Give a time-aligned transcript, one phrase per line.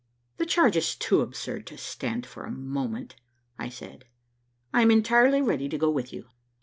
[0.37, 3.17] "The charge is too absurd to stand for a moment,"
[3.59, 4.05] I said.
[4.73, 6.27] "I am entirely ready to go with you."